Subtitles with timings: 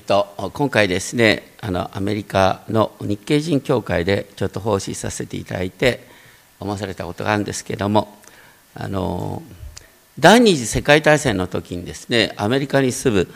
[0.00, 6.06] っと、今回ですねあのアメリカの日系人協会でちょっと奉仕させていただいて
[6.58, 8.16] 思わされたことがあるんですけども
[8.74, 9.42] あの
[10.18, 13.26] 第二次世界大戦の時にですねアメリカに住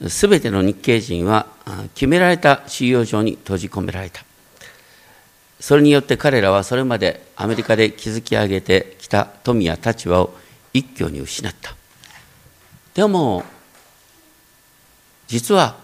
[0.00, 1.46] む全ての日系人は
[1.94, 4.24] 決められた収容所に閉じ込められた。
[5.60, 10.34] それによって彼らはそれまでアメリカで築き上げてきた富や立場を
[10.72, 11.76] 一挙に失った。
[12.94, 13.44] でも
[15.28, 15.76] 実は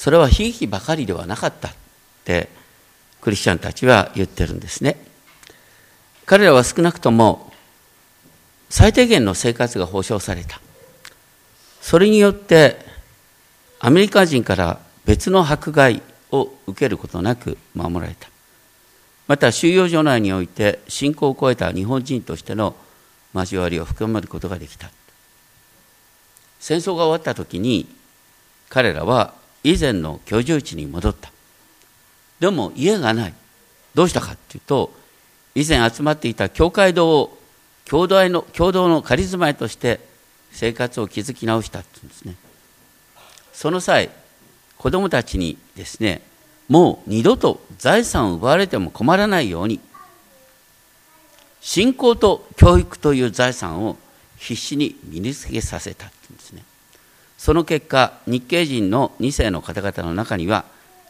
[0.00, 1.72] それは悲劇ばかりではなかったっ
[2.24, 2.48] て
[3.20, 4.96] クリスチャンたちは言ってるんですね。
[6.24, 7.52] 彼らは少なくとも
[8.70, 10.58] 最低限の生活が保障された。
[11.82, 12.78] それによって
[13.78, 18.30] アメリカ人から別の迫害を受けることなく守られた。
[19.28, 22.74] また収容所内において信仰を超えた日本人としての
[23.34, 24.90] 交わりを深めることができた。
[26.58, 27.86] 戦争が終わった時に
[28.70, 31.30] 彼らは以前の居住地に戻った。
[32.38, 33.34] でも家がない。
[33.94, 34.92] どうしたかっていうと
[35.54, 37.38] 以前集まっていた教会堂を
[37.84, 40.00] 共同の共同の仮住まいとして
[40.52, 42.36] 生活を築き直したっていうんですね。
[43.52, 44.10] その際
[44.78, 46.22] 子供たちにですね
[46.68, 49.80] もう二度と財産を奪われても困らないように
[51.60, 53.96] 信仰と教育という財産を
[54.38, 56.10] 必死に身につけさせた。
[57.40, 60.66] その結果日系人の2世の方々の中には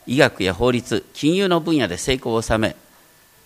[0.06, 2.76] 医学や法律金融の分野で成功を収め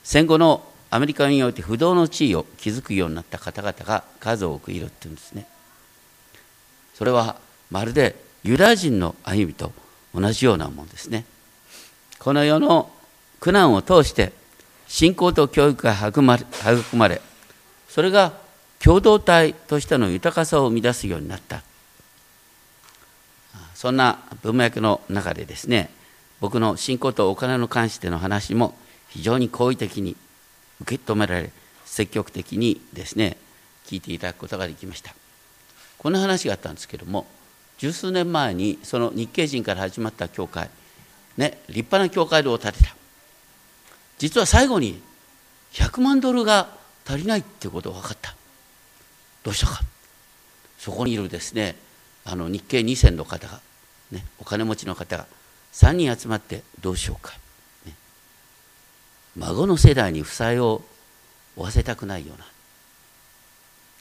[0.03, 5.47] 戦後のアメリカにおいて不動の地位を築くようになった方々が数多くいるっていうんですね。
[6.93, 7.37] それは
[7.71, 9.73] まるでユダヤ人の歩みと
[10.15, 11.25] 同じようなものですね。
[12.19, 12.91] この世の
[13.41, 14.31] 苦難を通して
[14.89, 17.23] 信仰と教育が育まれ育まれ
[17.89, 18.35] それが
[18.79, 21.63] 共同体としての豊かさを生み出すようになった。
[23.85, 25.91] そんな文脈の中でですね
[26.41, 28.75] 僕の信仰とお金の関しての話も
[29.11, 30.17] 非常に好意的に
[30.81, 31.51] 受け止められ
[31.85, 33.37] 積極的にですね
[33.85, 35.15] 聞いていただくことができました。
[35.99, 37.27] こんな話があったんですけども
[37.77, 40.71] 十数年前にその日系人から始まった教会
[41.37, 42.97] ね立派な教会堂を建てた。
[44.17, 45.03] 実は最後に
[45.75, 46.69] 100万ドルが
[47.05, 48.35] 足りないっていうことが分かった。
[49.43, 49.83] どうしたか。
[50.79, 51.77] そこにいるですね
[52.25, 53.61] あの日系2世の方が
[54.11, 55.27] ね、お金持ちの方が
[55.73, 57.33] 3人集まってどうしようか、
[57.87, 57.95] ね、
[59.37, 60.83] 孫の世代に負債を
[61.57, 62.47] 負わせたくないような。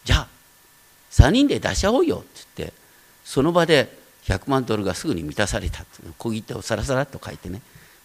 [0.04, 0.28] じゃあ
[1.12, 2.28] 3人で出し合おうよって
[2.58, 2.74] 言って
[3.24, 5.86] その場で100万ドルがすぐに満たされた
[6.18, 7.62] 小切手をさらさらっと書いてね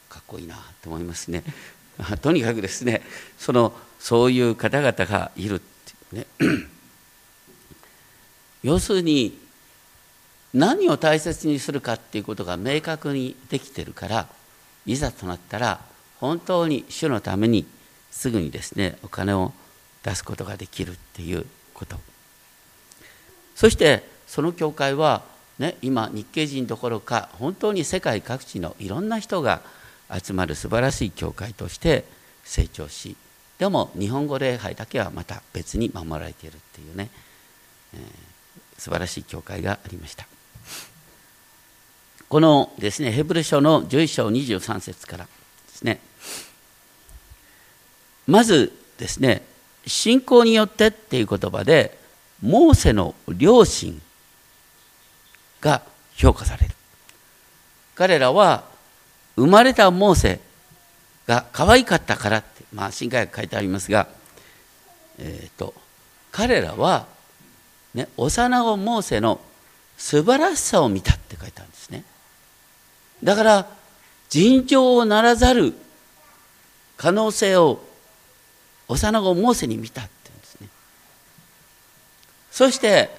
[0.08, 1.42] かっこいいなと思いますね。
[2.22, 3.02] とにかくですね
[3.38, 6.26] そのそういう方々がいるってね。
[8.62, 9.38] 要するに
[10.58, 14.26] 何を大切にするかっていうことが明確にできてるから
[14.86, 15.80] いざとなったら
[16.18, 17.64] 本当に主のために
[18.10, 19.52] すぐにですねお金を
[20.02, 21.96] 出すことができるっていうこと
[23.54, 25.22] そしてその教会は、
[25.60, 29.62] ね、今日系人どころか本当に世界各地のいろんな人が
[30.10, 32.04] 集まる素晴らしい教会として
[32.42, 33.16] 成長し
[33.58, 37.10] でも日本語礼拝だけはまた別に守られているっていうね、
[37.94, 40.26] えー、素晴らしい教会がありました。
[42.28, 45.30] このですねヘブル書の11章23節からで
[45.68, 46.00] すね。
[48.26, 49.42] まずですね
[49.86, 51.98] 信仰によってっていう言葉で
[52.42, 54.00] モーセの両親
[55.60, 55.82] が
[56.16, 56.74] 評価される。
[57.94, 58.64] 彼らは
[59.36, 60.40] 生まれたモーセ
[61.26, 64.06] が可愛かったからってまあ新海学書いてありますが
[65.18, 65.74] えっ、ー、と
[66.30, 67.06] 彼らは
[67.94, 69.40] ね幼子モーセの
[69.96, 72.04] 素晴らしさを見たって書いてあるんですね。
[73.22, 73.66] だから
[74.28, 75.74] 尋常をならざる
[76.96, 77.82] 可能性を
[78.88, 80.68] 幼子モーセに見たって言うんですね。
[82.50, 83.10] そして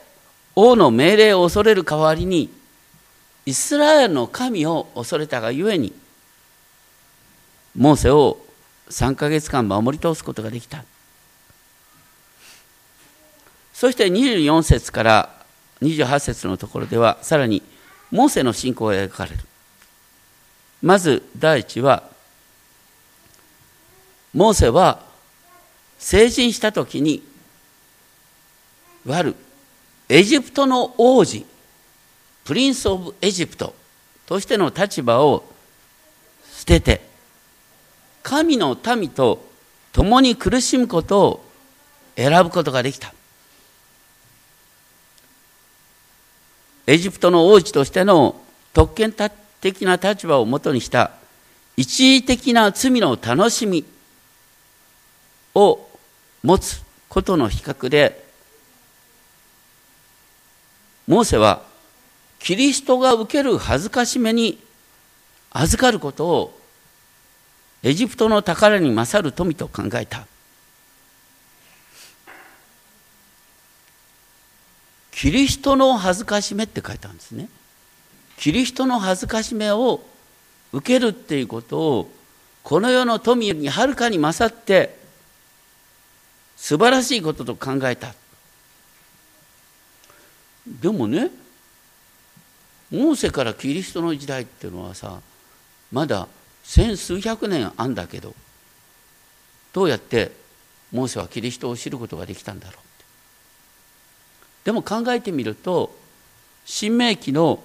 [0.56, 2.50] 王の命令を恐れる代わりに
[3.46, 5.94] イスラエルの神を恐れたがゆえに
[7.76, 8.38] モーセを
[8.90, 10.84] 3ヶ月間守り通すことができた。
[13.74, 15.36] そして24節から
[15.82, 17.64] 28節のところではさらに
[18.12, 19.38] モーセの信仰が描かれる。
[20.82, 22.04] まず第一は
[24.34, 25.02] モーセは
[25.98, 27.24] 成人した時に
[29.06, 29.36] いわゆる
[30.08, 31.46] エジプトの王子
[32.46, 33.76] プリンス・オブ・エジプト
[34.26, 35.44] としての立場を
[36.52, 37.02] 捨てて
[38.24, 39.46] 神の民と
[39.92, 41.46] 共に苦しむことを
[42.16, 43.14] 選ぶことができた。
[46.86, 48.42] エジプトの王子としての
[48.74, 49.30] 特権た
[49.62, 51.12] 的な立場をもとにした
[51.78, 53.86] 一時的な罪の楽しみ
[55.56, 55.88] を
[56.44, 58.26] 持つことの比較で
[61.08, 61.64] モーセは
[62.40, 64.60] キリストが受ける恥ずかしめに
[65.52, 66.60] 預かることを
[67.82, 70.26] エジプトの宝に勝る富と考えた。
[75.12, 77.50] キリストの恥ずかしめって書いてあるんですね。
[78.40, 80.00] キリストの恥ずかしめを
[80.72, 82.12] 受けるっていうことを
[82.64, 84.98] この世の富にはるかに勝って
[86.56, 88.14] 素晴らしいことと考えた。
[90.82, 91.32] でもね
[92.90, 95.20] モーセからキリストの時代っていうのはさ
[95.92, 96.30] まだ
[96.64, 98.34] 千数百年あんだけど
[99.74, 100.32] どうやって
[100.94, 102.76] モーセはキリストを知ることができたんだろう
[104.64, 105.94] でも考えてみると
[106.66, 107.64] 新明記の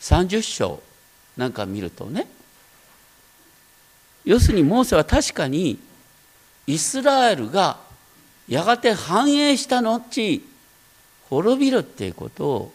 [0.00, 0.82] 30章
[1.36, 2.26] なんか見るとね。
[4.24, 5.78] 要するにモーセは確かに
[6.66, 7.78] イスラエルが
[8.48, 10.42] やがて繁栄した後
[11.28, 12.72] 滅びるっていうことを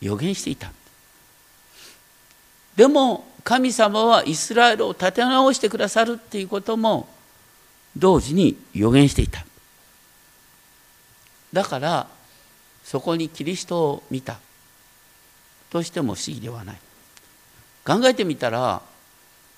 [0.00, 0.72] 予言していた。
[2.76, 7.08] でも神様はイスラエルを立て直してくださるっていうことも
[7.96, 9.44] 同時に予言していた。
[11.52, 12.06] だから
[12.84, 14.38] そこにキリストを見た。
[15.72, 16.76] としても不思議ではない。
[17.86, 18.82] 考えてみたら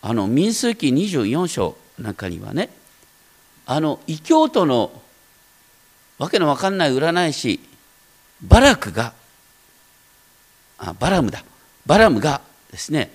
[0.01, 2.71] あの民数記24章なんかにはね
[3.67, 4.93] あの異教徒の
[6.19, 7.59] わけのわかんない占い師
[8.41, 9.13] バラクが
[10.79, 11.45] あバラムだ。
[11.85, 12.41] バラムが
[12.71, 13.11] ですね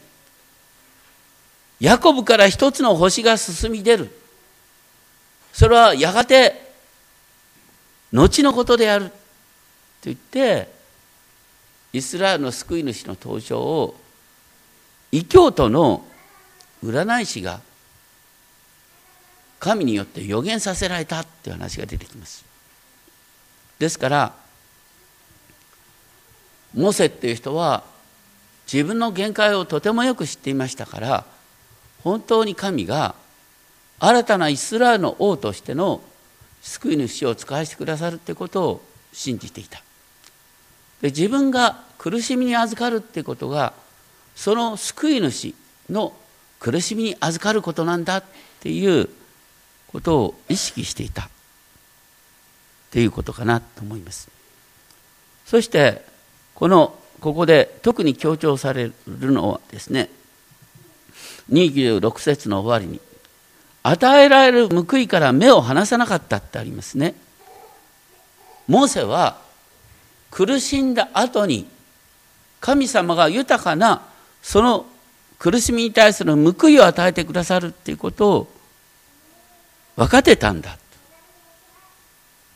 [1.80, 4.10] ヤコブから一つの星が進み出る。
[5.54, 6.70] それはやがて
[8.12, 9.06] 後のことである。
[9.06, 9.14] と
[10.04, 10.79] 言って
[11.94, 13.96] イスラエルの救い主の登場を
[15.12, 16.06] 異教徒の
[16.84, 17.62] 占い師が
[19.60, 22.46] 神によって予言させられたっていう話が出てきます。
[23.80, 24.34] ですから
[26.74, 27.84] モセっていう人は
[28.72, 31.26] 自分の限界をとてもよく知っていましたから
[32.04, 33.16] 本当に神が
[34.00, 36.02] 新たなイスラエルの王としての
[36.62, 38.82] 救い主を使わせてくださるってことを
[39.12, 39.82] 信じていた。
[41.02, 43.74] で自分が苦しみに預かるってことが
[44.36, 45.54] その救い主
[45.90, 46.14] の
[46.60, 48.24] 苦しみに預かることなんだっ
[48.60, 49.10] ていう
[49.88, 51.30] ことを意識していた。
[52.90, 54.30] っていうことかなと思います。
[55.46, 56.06] そして
[56.56, 60.10] このここで特に強調されるのはですね
[61.52, 63.00] 26節の終わりに
[63.84, 67.16] 与えられる報いから目を離さなかったってありますね。
[68.68, 69.38] モーセは
[70.32, 71.68] 苦しんだ後に
[72.60, 74.04] 神様が豊かな
[74.42, 74.86] その
[75.38, 78.48] 苦しみに対する報いを与えてくださるっていうことを
[79.96, 80.78] 分かってたんだ。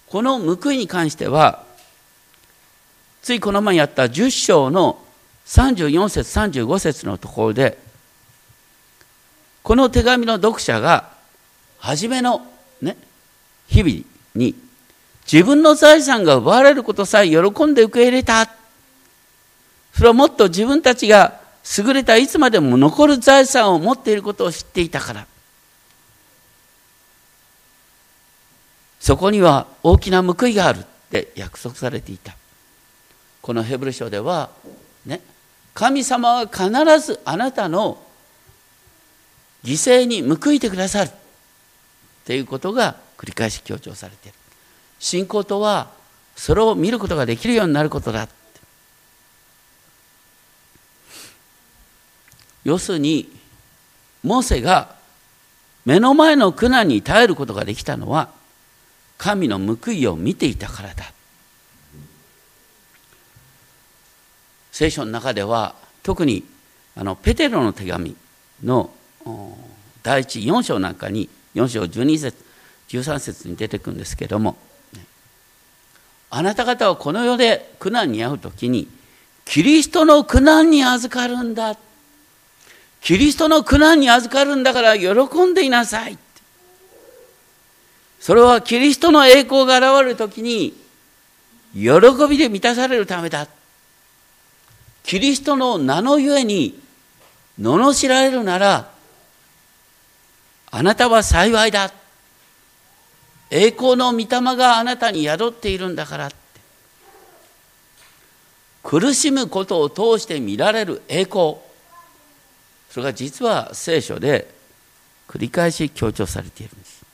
[0.08, 1.64] この報いに関しては
[3.24, 5.00] ついこの前やった10章の
[5.48, 7.80] 34節35節のところで
[9.64, 11.10] この手紙の読者が
[11.80, 12.46] 初めの
[12.82, 12.96] ね
[13.68, 14.06] 日々
[14.36, 14.56] に
[15.32, 18.50] 自分の財産が奪われることさえ喜んで受け入れた。
[19.94, 21.40] それはもっと自分たちが
[21.78, 25.28] 優れたいつまでも残る財産を持っていることを知っていたから。
[29.00, 32.36] そこには大きな報いがあるって約束されていた。
[33.42, 34.50] このヘブル書では
[35.06, 35.22] ね
[35.74, 36.70] 神様は必
[37.06, 38.02] ずあなたの
[39.64, 41.14] 犠牲に報いてくださるっ
[42.26, 44.38] ていうことが繰り返し強調されている。
[45.04, 45.92] 信仰とは
[46.38, 48.30] それを見ることができるようになることだ
[52.64, 53.30] 要するに
[54.24, 54.96] モーセが
[55.84, 58.30] 目の前の苦難に耐えることができたのは
[59.18, 61.12] 神の報いを見ていたからだ。
[64.72, 66.46] 聖書の中では特に
[66.96, 68.16] あのペテロの手紙
[68.64, 68.90] の
[70.02, 72.38] 第一4章なんかに4章12節
[72.88, 74.56] 13節に出てくるんですけども
[76.36, 78.88] あなた方はこの世で苦難に遭う時に
[79.46, 81.78] キリストの苦難に預かるんだ。
[83.02, 85.12] キリストの苦難に預かるんだから喜
[85.46, 86.18] んでいなさい
[88.22, 90.74] それはキリストの栄光が現れる時に
[91.74, 91.90] 喜
[92.28, 93.48] びで満たされるためだ。
[95.04, 96.82] キリストの名のゆえに
[97.62, 98.90] 罵られるなら
[100.72, 101.92] あなたは幸いだ。
[103.56, 106.36] 栄光の御霊があなたに宿っているんだからって。
[108.82, 111.58] 苦しむことを通して見られる栄光。
[112.90, 114.52] それが実は聖書で
[115.28, 117.06] 繰り返し強調されているんです。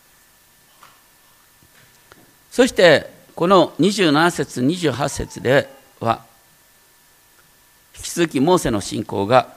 [2.51, 5.69] そしてこの27節28節で
[5.99, 6.23] は
[7.97, 9.53] 引き続きモーセの信仰が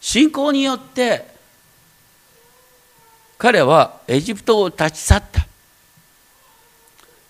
[0.00, 1.26] 信仰によって
[3.36, 5.46] 彼はエジプトを立ち去った。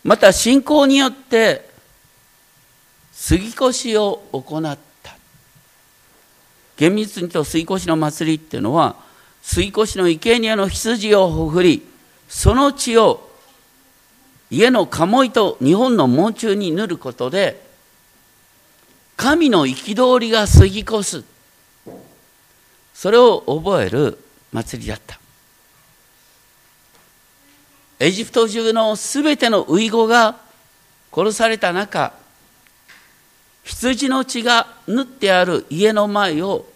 [0.07, 1.69] また信仰によって
[3.13, 5.17] 杉越を行った。
[6.77, 8.95] 厳密に言うと杉越の祭りっていうのは
[9.43, 11.85] 杉越の生贄の羊をほふり
[12.29, 13.29] その血を
[14.49, 17.61] 家の鴨居と日本の門中に塗ることで
[19.17, 21.25] 神の憤りが過ぎ越す。
[22.95, 24.23] それを覚える
[24.53, 25.19] 祭りだった。
[27.99, 30.37] エジプト中のすべてのウイゴが
[31.13, 32.13] 殺された中
[33.65, 36.67] 羊の血が縫ってある家の前を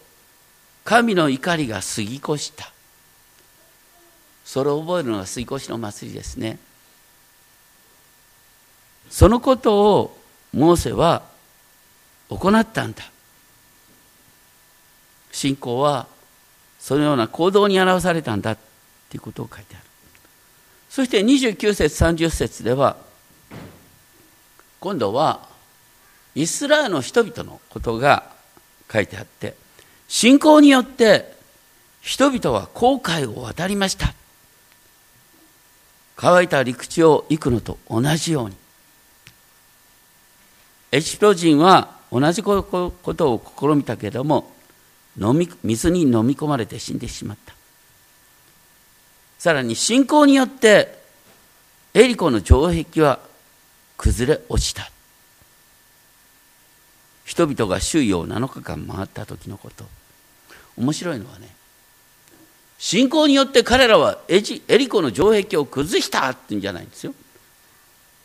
[0.84, 2.72] 神の怒りが過ぎ越した。
[4.44, 6.58] それを覚えるのが過ぎ越しの祭りですね。
[9.08, 10.18] そのことを
[10.52, 11.22] モーセは
[12.28, 13.04] 行ったんだ。
[15.30, 16.08] 信仰は
[16.80, 18.62] そのような行動に表されたんだと
[19.14, 19.89] いうことを書いてある。
[20.90, 22.96] そして29節30節では
[24.80, 25.48] 今度は
[26.34, 28.24] イスラエルの人々のことが
[28.92, 29.54] 書いてあって
[30.08, 31.32] 信仰によって
[32.00, 34.14] 人々は航海を渡りました。
[36.16, 38.56] 乾いた陸地を行くのと同じように。
[40.92, 44.52] エジプト人は同じことを試みたけれども
[45.16, 47.59] 飲み水に飲み込まれて死んでしまった。
[49.40, 51.00] さらに信仰によって
[51.94, 53.20] エリコの城壁は
[53.96, 54.90] 崩れ落ちた。
[57.24, 59.86] 人々が周囲を7日間回った時のこと。
[60.76, 61.48] 面白いのはね
[62.76, 67.14] 信仰によって彼らはエジエリコの城壁を崩したって言うんじゃないんですよ。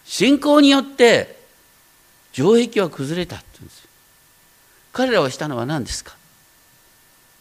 [0.03, 1.39] 信仰によって
[2.33, 3.89] 城壁は崩れたって言うんですよ。
[4.91, 6.17] 彼らはしたのは何ですか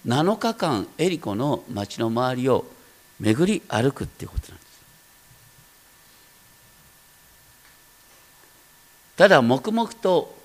[0.07, 2.66] ？7日間エリコの町の周りを
[3.21, 4.75] 巡り歩くっていうことなんです。
[9.16, 10.37] ただ黙々と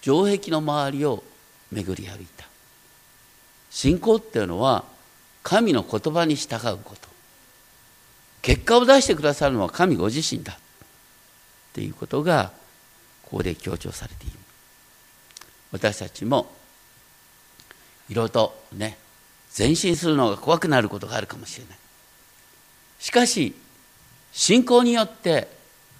[0.00, 1.22] 城壁の周りを
[1.70, 2.46] 巡り歩いた。
[3.70, 4.84] 信仰っていうのは
[5.42, 7.08] 神の言葉に従うこと。
[8.42, 10.56] 結果を出してくださるのは神ご自身だっ
[11.72, 12.52] ていうことが
[13.22, 14.38] ここで強調されている。
[15.70, 16.52] 私たちも
[18.08, 18.98] いろいろとね
[19.56, 21.78] 前進するのが怖くなることがあるかもしれない。
[22.98, 23.54] しかし
[24.32, 25.48] 信仰によって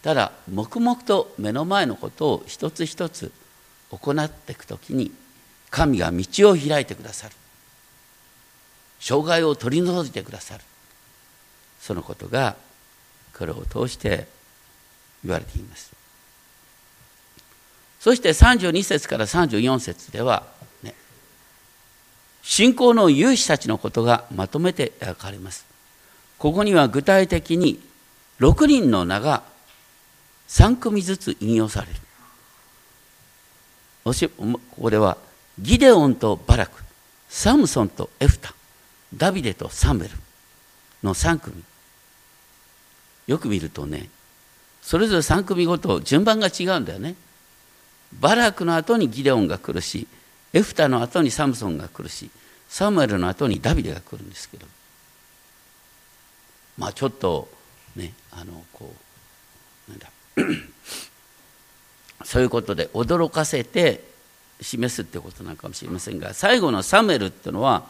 [0.03, 3.31] ただ黙々と目の前のことを一つ一つ
[3.91, 5.13] 行っていくときに
[5.71, 7.35] 神が道を開いてくださる。
[9.01, 10.65] 障害を取り除いてくださる。
[11.81, 12.57] そのことが
[13.37, 14.29] これを通して
[15.25, 15.93] 言われています。
[18.01, 20.47] そして32節から34節では、
[22.43, 25.65] 信仰の勇士たちのことがまとめて描かれます。
[26.39, 27.81] ここには具体的に
[28.41, 29.43] 6人の名が
[30.49, 31.95] 3組ずつ引用される。
[34.05, 34.13] こ
[34.81, 35.17] こでは
[35.61, 36.83] ギデオンとバラク
[37.29, 38.53] サムソンとエフタ
[39.17, 40.15] ダビデとサムエル
[41.03, 41.63] の3組。
[43.29, 44.11] よく見るとね
[44.83, 47.15] それぞれ3組ごと順番が違うんだよね。
[48.19, 50.09] バラクの後にギデオンが来るし
[50.53, 52.31] エフタの後にサムソンが来るし
[52.69, 54.67] サムエルの後にダビデが来るんですけど。
[56.79, 57.49] まあちょっと
[57.97, 58.95] ねあのこ
[59.89, 60.11] うなんだ。
[62.25, 64.05] そういうことで驚かせて
[64.61, 67.85] 示すってことなのかもしれませんが最後のサムエルっていうのは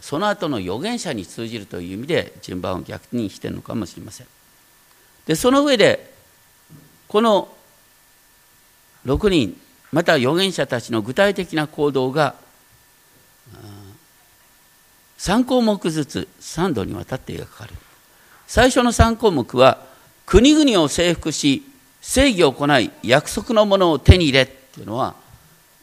[0.00, 4.26] その後の預言者に通じるという意味で順番を逆にしてるのかもしれません。
[5.26, 6.12] でその上で
[7.06, 7.48] この
[9.06, 9.60] 6人
[9.92, 12.34] また預言者たちの具体的な行動が
[15.18, 17.76] 3項目ずつ3度にわたって描かれる。
[18.46, 19.78] 最初の3項目は
[20.26, 21.62] 国々を征服し
[22.00, 25.14] 正義を行い約束のものを手に入れっていうのは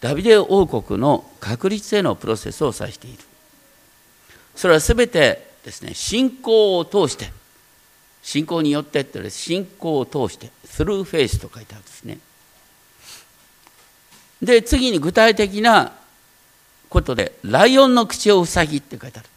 [0.01, 3.19] ダビデ王国の確立へのプロセスを指している。
[4.55, 7.31] それは全てですね信仰を通して
[8.23, 12.17] 信仰によってって信仰を通してスルーフェイスと書いてあるんですね。
[14.41, 15.93] で次に具体的な
[16.89, 19.29] ことでライオンの口を塞ぎって書いてある。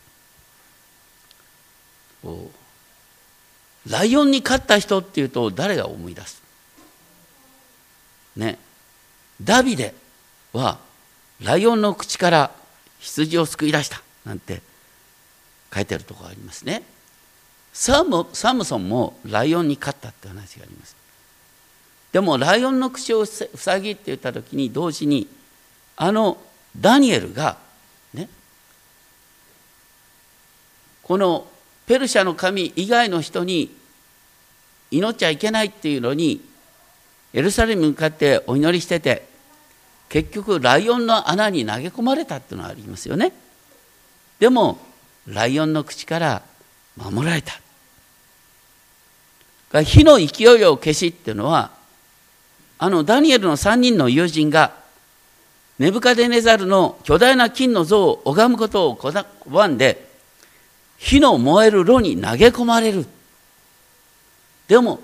[3.88, 6.42] ライオンに勝った人っていうと誰が思い出す？
[8.36, 8.58] ね。
[9.42, 9.94] ダビデ
[10.52, 10.78] は
[11.40, 12.50] ライオンの口から
[12.98, 14.60] 羊を救い出したなんて
[15.74, 16.82] 書いてあるところがありますね。
[17.72, 20.94] サムサムソンもライオンに勝ったって話があります。
[22.12, 25.28] でもライオンの口を塞ぎって言った時に同時に
[25.96, 26.38] あの
[26.78, 27.56] ダニエルが
[28.14, 28.28] ね
[31.02, 31.46] この
[31.86, 33.74] ペルシャの神以外の人に
[34.90, 36.40] 祈っちゃいけないっていうのに
[37.32, 39.28] エルサレムに向かってお祈りしてて
[40.08, 43.32] 結局ライオンの穴に投げ込まれたっていうのがありますよね。
[44.40, 44.78] でも
[45.28, 46.42] ライオンの口から
[46.96, 47.60] 守られた。
[49.82, 51.70] 火の勢いを消しっていうのは
[52.82, 54.72] あのダニエルの3人の友人が
[55.78, 60.08] ネブカデネザルの巨大な金の像を拝むことを拒んで
[60.96, 63.04] 火の燃える炉に投げ込まれる。
[64.66, 65.00] でも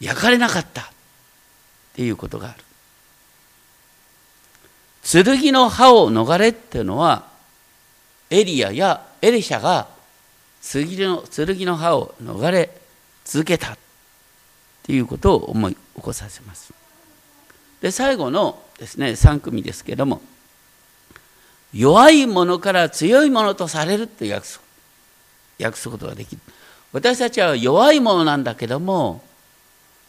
[0.00, 0.80] 焼かれなかった。
[0.80, 0.84] っ
[1.96, 2.64] ていうことがある。
[5.02, 7.28] 剣の刃を逃れっていうのは
[8.30, 9.88] エリアやエリシャが
[10.62, 12.70] 剣の剣の刃を逃れ
[13.26, 13.74] 続けた。
[13.74, 13.78] っ
[14.84, 16.77] ていうことを思い起こさせます。
[17.80, 20.20] で最後のですね3組ですけれども
[21.72, 24.60] 弱いものから強いものとされるって訳す
[25.60, 26.42] 訳すことができる。
[26.92, 29.22] 私たちは弱いものなんだけども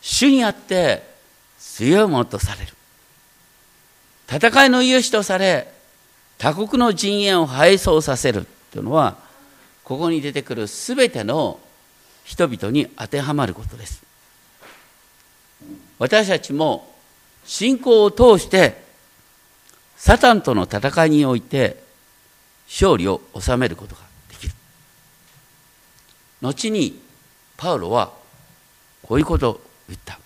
[0.01, 1.03] 主にあって
[1.59, 2.73] 強いものとされる。
[4.31, 5.71] 戦いの勇士とされ
[6.37, 9.17] 他国の陣営を敗走させるというのは
[9.83, 11.59] ここに出てくる全ての
[12.23, 14.03] 人々に当てはまることです。
[15.97, 16.95] 私たちも
[17.49, 18.79] 信仰を通して
[19.97, 21.81] サタンとの戦いにおいて
[22.67, 24.53] 勝利を収めることができる。
[26.43, 27.01] 後に
[27.57, 28.11] パウロは
[29.01, 30.19] こういうことを言った。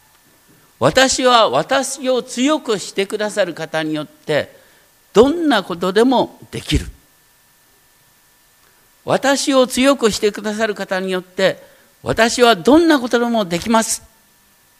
[0.79, 4.53] 私は私を強くしてくださる方によって
[5.13, 6.87] どんなことでもできる。
[9.05, 11.63] 私を強くしてくださる方によって
[12.03, 14.03] 私はどんなことでもできます。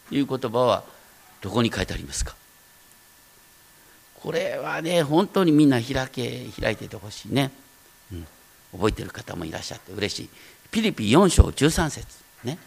[0.09, 0.92] という言葉は
[1.43, 2.35] どこに書いてありますか？
[4.21, 7.51] これはね本当にみんな開け開いててほしいね、
[8.13, 8.25] うん、
[8.71, 10.29] 覚えてる方もいらっしゃって嬉しい。
[10.71, 12.07] ピリピ4章13節
[12.45, 12.57] ね。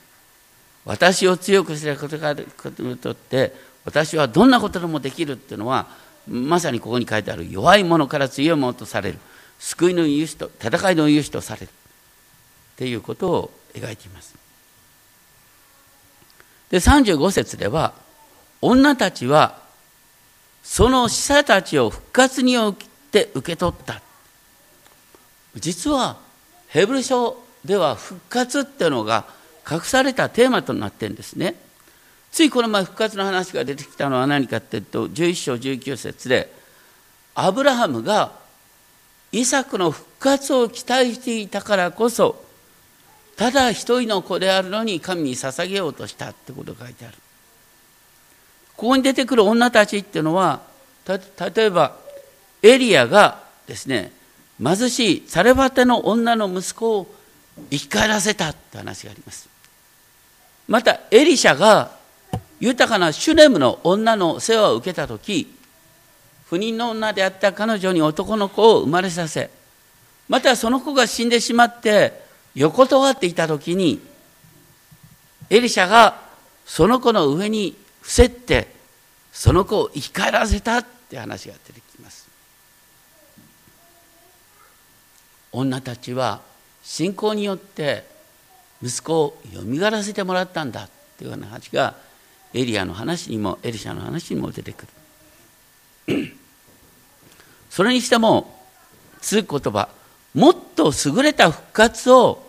[0.84, 2.44] 私を強くすることがに
[2.98, 3.54] とって
[3.86, 5.86] 私はどんなことでもできるっていうのは
[6.28, 9.18] まさにここに書いてある弱い者から強い者とされる。
[9.58, 11.66] 救いの勇士と戦いの勇士とされる。
[11.66, 11.68] っ
[12.76, 14.34] ていうことを描いています。
[16.68, 17.94] で35節では
[18.68, 19.58] 女たちは
[20.64, 22.74] その死者たちを復活によっ
[23.10, 24.02] て受け取った。
[25.54, 26.18] 実は
[26.68, 29.24] ヘブル書では復活っていうのが
[29.70, 31.54] 隠されたテーマとなってるんですね。
[32.32, 36.52] ついこの前復活の話が出てきたのは何かっていうと11章19節で
[37.34, 38.32] アブラハムが
[39.30, 42.44] イサクの復活を期待していたからこそ
[43.36, 47.16] ただ一人の子であるのに神に捧げようとしたってことが書いてある。
[48.76, 50.60] ここに出てくる女たちっていうのは
[51.06, 51.20] 例
[51.64, 51.96] えば
[52.62, 54.12] エリアがですね
[54.62, 57.06] 貧しいサレバテの女の息子を
[57.70, 59.48] 生き返らせたって話があります。
[60.68, 61.90] またエリシャが
[62.58, 65.54] 豊かなシュネムの女の世話を受けた時
[66.48, 69.50] 不妊の女であった彼女に男の子を生まれさせ
[70.28, 72.20] またその子が死んでしまって
[72.54, 74.00] 横たわっていた時に
[75.50, 76.20] エリシャが
[76.64, 78.68] その子の上に伏せって
[79.32, 82.28] その子を生き返らせたって話が出てきます。
[85.50, 86.40] 女たちは
[86.84, 88.06] 信仰によって
[88.80, 91.96] 息子をよみがらせてもらったんだっていう話が
[92.54, 94.86] エリアの話にもエリシャの話にも出てく
[96.06, 96.32] る。
[97.70, 98.56] それにしても
[99.20, 99.88] 続く言葉
[100.32, 102.46] もっと優れた復活を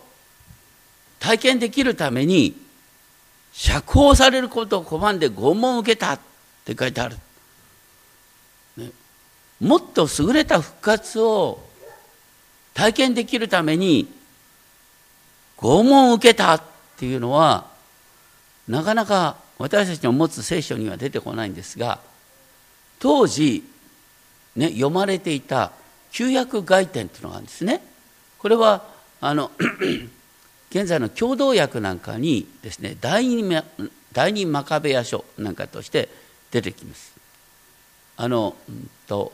[1.18, 2.67] 体験できるために
[3.58, 6.20] 釈放されることを拒んで拷問を受けたっ
[6.64, 7.16] て書いてある、
[8.76, 8.92] ね、
[9.58, 11.60] もっと優れた復活を
[12.72, 14.08] 体験できるために
[15.56, 16.62] 拷問を受けたっ
[16.98, 17.66] ていうのは
[18.68, 21.98] なかなか私たちの持つ聖書には出てこないんですが
[23.00, 23.64] 当時、
[24.54, 25.72] ね、読まれていた
[26.12, 27.82] 旧約外典というのがあるんですね。
[28.38, 28.84] これは
[29.20, 29.50] あの
[30.70, 33.62] 現在の共同訳なんかにですね第二
[34.12, 36.08] 第二マカベヤ書なんかとして
[36.50, 37.14] 出てきます。
[38.16, 39.32] あの、うんと、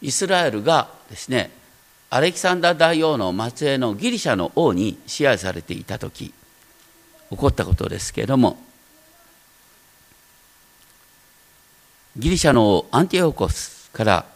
[0.00, 1.50] イスラエルがですね
[2.10, 6.34] アレキサンダー大王の末裔のギリシャの王に支配されていた時
[7.30, 8.58] 起こったことですけれども
[12.16, 14.26] ギリシャの王アンティオコスから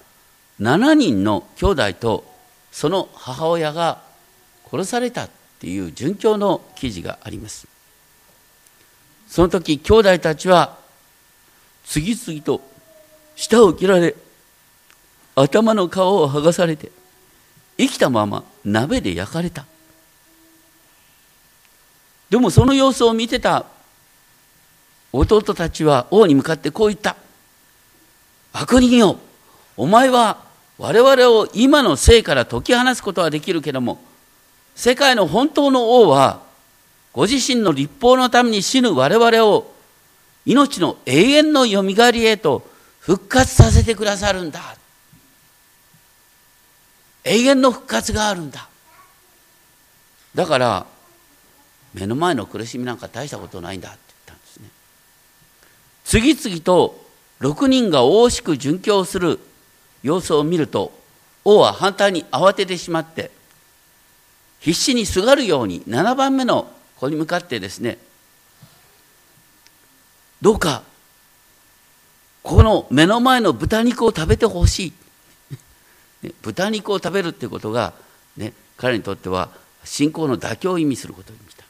[0.61, 2.25] 7人の兄弟と
[2.73, 4.01] その母親が
[4.71, 7.67] 殺されたっていう殉教の記事があります。
[9.29, 10.77] その時兄弟たちは
[11.85, 12.61] 次々と
[13.37, 14.15] 舌を切られ
[15.35, 16.91] 頭の皮を剥がされて
[17.79, 19.65] 生きたまま鍋で焼かれた。
[22.31, 23.67] でもその様子を見てた
[25.13, 27.17] 弟たちは王に向かってこう言った
[28.53, 29.19] 悪人よ
[29.77, 30.39] お前は
[30.79, 33.99] 我々を今の生から解き放すことはできるけども
[34.77, 36.43] 世界の本当の王は
[37.13, 39.73] ご自身の立法のために死ぬ我々を
[40.45, 42.69] 命の永遠のよみがえりへと
[43.01, 44.61] 復活させてくださるんだ。
[47.25, 48.69] 永遠の復活があるんだ。
[50.35, 50.87] だから
[51.95, 54.69] 目の前の苦しみなんか大したことないんだって言ったんですね。
[56.05, 57.03] 次々と
[57.41, 59.41] 6人が大しく殉教する
[60.03, 60.93] 様子を見ると
[61.45, 63.31] 王は反対に慌ててしまって
[64.61, 67.99] 必死にすがるように7番目の子に向かってですね
[70.41, 70.83] どうか
[72.47, 74.95] この目の前の豚肉を食べてほし
[76.23, 76.31] い。
[76.43, 77.93] 豚肉を食べるってことが、
[78.37, 79.51] ね、彼にとっては
[79.83, 81.65] 信仰の妥協を意味することにした。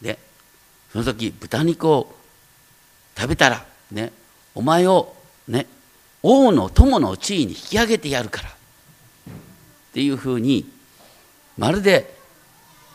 [0.00, 0.18] で
[0.92, 2.14] その時豚肉を
[3.14, 4.12] 食べたらね
[4.54, 5.14] お前を
[5.46, 5.66] ね
[6.22, 8.48] 王の友の地位に引き上げてやるから。
[8.48, 8.52] っ
[9.92, 10.66] ていうふうに
[11.58, 12.14] まるで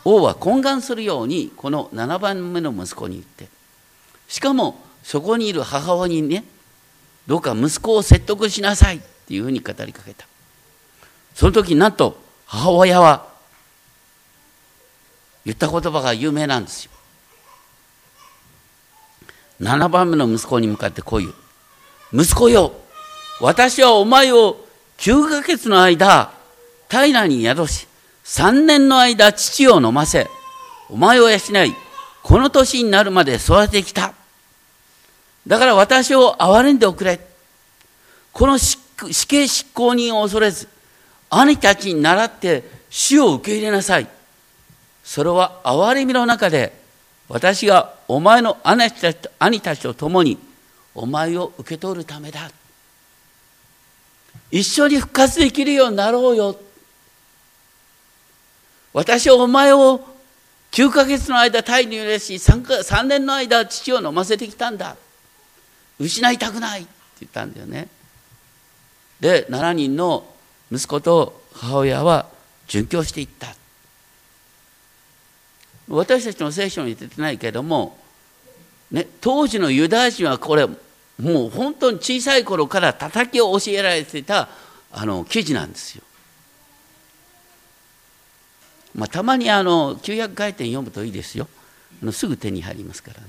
[0.04, 3.48] 王は懇願するようにこの7番目の息子に言って
[4.28, 6.44] しかもそこにいる母親にね
[7.26, 10.26] どうか息子を説得しなさいっていうふうに語りかけた。
[11.34, 13.28] その時なんと母親は
[15.44, 16.90] 言った言葉が有名なんですよ。
[19.60, 21.34] 7番目の息子に向かってこう言う。
[22.12, 22.72] 息子よ
[23.40, 24.56] 私はお前を
[24.98, 26.32] 9ヶ月の間
[26.90, 27.86] 平に宿し
[28.30, 30.30] 3年の間父を飲ませ
[30.88, 31.40] お前を養い
[32.22, 34.14] この年になるまで育ててきた。
[35.48, 37.18] だから私を憐れんでおくれ。
[38.32, 38.78] この死
[39.26, 40.68] 刑執行人を恐れず
[41.28, 44.06] 兄たちに倣って死を受け入れなさい。
[45.02, 46.72] それは憐れみの中で
[47.28, 50.38] 私がお前の兄たちと兄たちと共に
[50.94, 52.48] お前を受け取るためだ。
[54.52, 56.69] 一緒に復活できるようになろうよ。
[58.92, 60.04] 私はお前を
[60.72, 64.96] 9ヶ月の間タイに揺れし 3, 3年の間父を飲ませてきたんだ。
[65.98, 67.88] 失いたくないって言ったんだよね。
[69.20, 70.24] で7人の
[70.72, 72.26] 息子と母親は
[72.68, 73.54] 殉教していった。
[75.88, 77.98] 私たちの聖書に出てないけども、
[78.92, 84.48] ね、当時のユダヤ人はこれもう本当に小さい頃から叩きを教えられてた
[84.92, 86.02] あの記事なんですよ。
[88.94, 91.48] まあ、たまにあの旧約回転読むといいですよ。
[92.12, 93.26] すぐ手に入りますからね。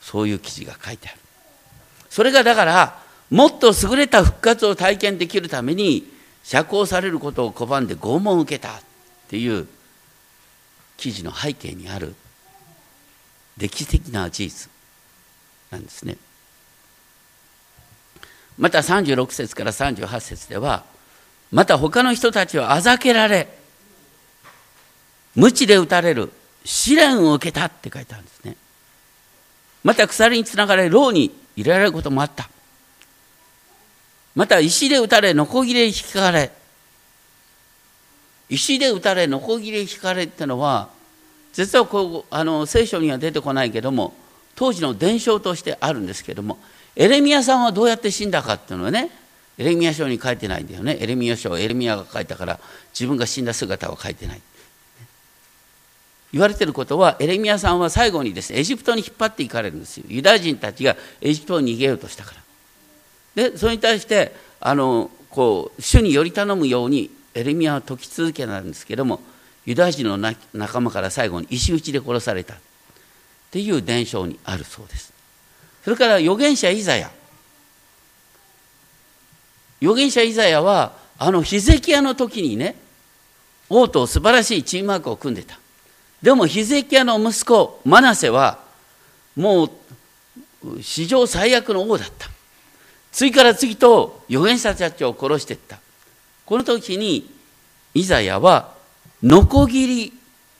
[0.00, 1.18] そういう記事が書いてある。
[2.10, 2.98] それがだから
[3.30, 6.10] もっと優れた復活を体験できるために
[6.42, 8.80] 釈放されることを拒んで拷問を受けたっ
[9.28, 9.68] ていう
[10.96, 12.14] 記事の背景にある
[13.58, 14.70] 歴史的な事実
[15.70, 16.16] なんですね。
[18.56, 20.84] また36節から38節では
[21.52, 23.57] また他の人たちはあざけられ
[25.38, 26.32] 鞭で打たれる。
[26.64, 28.56] 試練を受けたって書いてあるんですね。
[29.84, 32.50] また鎖につながれ牢に入れられることもあった。
[34.34, 36.50] また石で打たれノコギリ引かれ。
[38.50, 40.88] 石で打たれノコギリ引かれってのは
[41.52, 44.14] 実はこうあの聖書には出てこないけども
[44.56, 46.58] 当時の伝承としてあるんですけども
[46.96, 49.10] エレミアさんはどうやって死んだかっていうのはね
[49.58, 50.96] エレミア書に書いてないんだよね。
[51.00, 52.60] エレミア書エレミアが書いたから
[52.92, 54.40] 自分が死んだ姿は書いてない。
[56.32, 60.04] 言われてることはエレミアさんは最後にですねエジプトに引っ張っていかれるんですよ。
[60.08, 62.34] ユダヤ人たちがエジプトに逃げようとしたか
[63.34, 63.50] ら。
[63.50, 69.20] でそれに対してあのこう主により頼むようにエレミアは解き続けたんですけども
[69.64, 70.18] ユダヤ人の
[70.52, 72.54] 仲間から最後に石打ちで殺された。
[72.54, 72.56] っ
[73.50, 75.12] ていう伝承にあるそうです。
[75.82, 77.10] それから預言者イザヤ。
[79.80, 82.76] 預言者イザヤはあのヒゼキヤの時にね
[83.70, 85.58] 王と素晴らしいチームワークを組んでた。
[86.22, 88.58] でもヒゼキヤの息子マナセは
[89.36, 89.66] も
[90.64, 92.28] う史上最悪の王だった。
[93.12, 95.78] 次から次と預言者たちを殺していった。
[96.44, 97.30] この時に
[97.94, 98.74] イザヤは
[99.22, 100.12] ノコギリ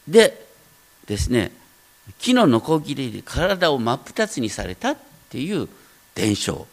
[0.07, 0.47] で
[1.07, 1.53] ですね
[2.19, 4.97] 木のノコギリで体を真っ二つにされたっ
[5.29, 5.69] ていう
[6.15, 6.67] 伝承。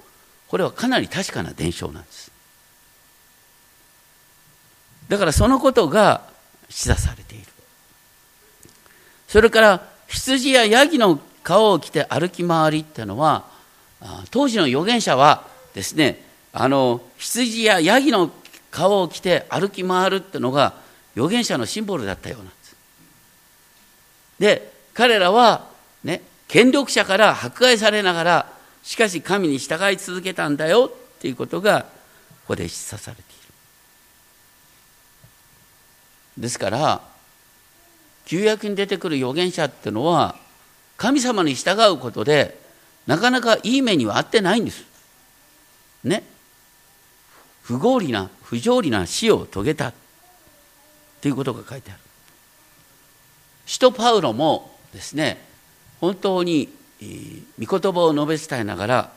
[0.48, 2.32] これはかなり確かな伝承なんです。
[5.10, 6.22] だからそのことが
[6.70, 7.46] 示唆されている。
[9.36, 13.44] それから羊やヤギの皮を着て歩き回りっていうのは
[14.32, 18.32] 当時の預言者はですねあの羊やヤギの
[18.72, 20.76] 皮を着て歩き回るっていうのが
[21.18, 22.78] 預言者のシンボルだったようなんです。
[24.40, 25.68] で彼らは
[26.06, 31.88] ね権力者から迫害されながらしかし神に従い続けたんだよっていうことがこ
[32.48, 33.26] こで示唆されてい
[36.38, 36.44] る。
[36.44, 37.15] ですから
[38.26, 40.36] 旧約に出てくる預言者っていうのは
[40.98, 42.60] 神様に従うことで
[43.08, 44.84] なかなかいい目には合ってないんです。
[46.04, 46.24] ね。
[47.62, 49.94] 不合理な不条理な死を遂げた
[51.22, 52.00] ということが書いてある。
[53.66, 55.44] 使徒パウロもですね
[56.00, 56.70] 本当に
[57.60, 59.12] 御言葉を述べ伝えながら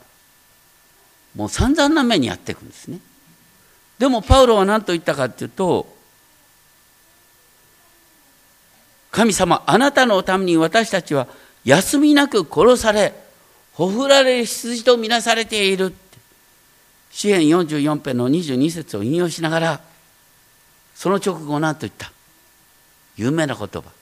[1.35, 3.01] もう散々な目にやっていくんですね。
[3.99, 5.98] でもパウロは何と言ったかっていうと
[9.11, 11.27] 神様あなたのために私たちは
[11.65, 13.15] 休みなく殺され
[13.73, 15.95] ほふられ羊とみなされている。
[17.11, 19.81] 詩篇44編の22節を引用しながら
[20.95, 22.13] その直後何と言った。
[23.17, 23.99] 有名な言葉。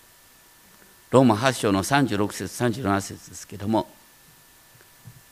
[1.11, 3.87] ローマ8章の36節37節ですけども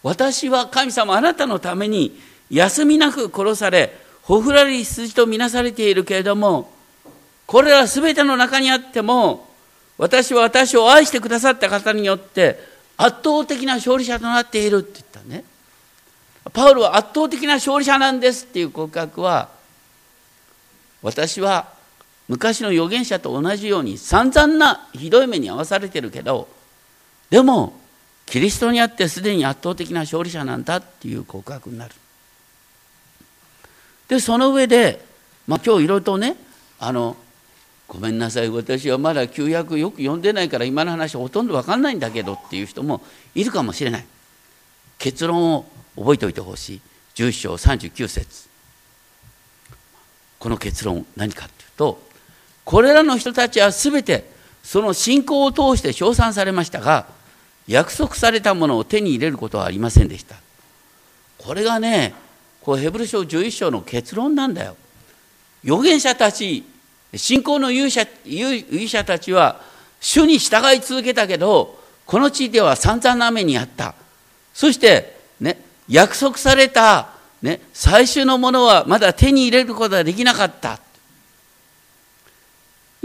[0.02, 2.18] 私は神様あなたのために
[2.50, 6.70] 休みなく殺されほふられ羊とみなされているけれども
[7.46, 9.48] これら全ての中にあっても
[9.96, 12.58] 私は私を愛してくださった方によって
[12.96, 15.44] 圧倒的な勝利者となっているって言ったね
[16.52, 19.48] パウロは圧倒的な勝利者なんですっていう告白は
[21.02, 21.72] 私は
[22.28, 26.48] 昔の預言者と同じように散々なひどい目に遭わされてるけど
[27.30, 27.74] でも
[28.26, 31.94] キリストにあってすでに圧倒的な勝利者なんだっていう告白になる。
[34.08, 35.04] でその上で、
[35.46, 36.36] まあ、今日いろいろとね
[36.78, 37.16] あの
[37.86, 38.48] ごめんなさい。
[38.48, 43.02] 私はまだ旧約よく読んでないから今の話ほとんど分かんないんだけどっていう人も
[43.34, 44.06] いるかもしれない。
[44.98, 45.66] 結論を
[45.96, 46.80] 覚えておいてほしい。
[47.14, 48.48] 11章39節
[50.38, 52.02] この結論何かっていうと
[52.64, 54.28] これらの人たちは全て
[54.62, 57.06] その信仰を通して称賛されましたが
[57.66, 60.36] 約束されたものを手に入れることはありませんでした。
[61.38, 62.14] これがね
[62.60, 64.76] こうヘブル書11章の結論なんだよ。
[65.64, 66.64] 預言者たち
[67.16, 69.60] 信仰の勇者勇者たちは
[70.00, 73.94] 主に従い続けたけどこの地では散々な目にあった。
[74.52, 77.08] そしてね約束された、
[77.42, 80.80] ね、最終のものはまだ手に入れることができなかった。